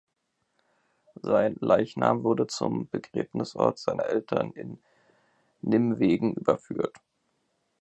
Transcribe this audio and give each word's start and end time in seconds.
Sein 1.21 1.57
Leichnam 1.59 2.23
wurde 2.23 2.47
zum 2.47 2.89
Begräbnisort 2.89 3.77
seiner 3.77 4.05
Eltern 4.07 4.51
in 4.53 4.79
Nimwegen 5.61 6.33
überführt. 6.33 6.97